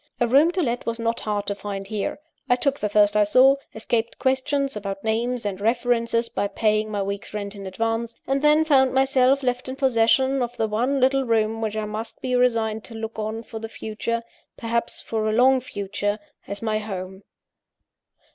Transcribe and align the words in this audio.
A 0.19 0.27
room 0.27 0.49
to 0.53 0.63
let 0.63 0.87
was 0.87 0.97
not 0.97 1.19
hard 1.19 1.45
to 1.45 1.53
find 1.53 1.85
here. 1.85 2.17
I 2.49 2.55
took 2.55 2.79
the 2.79 2.89
first 2.89 3.15
I 3.15 3.23
saw; 3.23 3.57
escaped 3.75 4.17
questions 4.17 4.75
about 4.75 5.03
names 5.03 5.45
and 5.45 5.61
references 5.61 6.27
by 6.27 6.47
paying 6.47 6.89
my 6.89 7.03
week's 7.03 7.35
rent 7.35 7.53
in 7.53 7.67
advance; 7.67 8.15
and 8.25 8.41
then 8.41 8.65
found 8.65 8.95
myself 8.95 9.43
left 9.43 9.69
in 9.69 9.75
possession 9.75 10.41
of 10.41 10.57
the 10.57 10.65
one 10.67 10.99
little 10.99 11.25
room 11.25 11.61
which 11.61 11.77
I 11.77 11.85
must 11.85 12.19
be 12.19 12.33
resigned 12.35 12.83
to 12.85 12.95
look 12.95 13.19
on 13.19 13.43
for 13.43 13.59
the 13.59 13.69
future 13.69 14.23
perhaps 14.57 15.01
for 15.03 15.29
a 15.29 15.33
long 15.33 15.59
future! 15.61 16.17
as 16.47 16.63
my 16.63 16.79
home. 16.79 17.21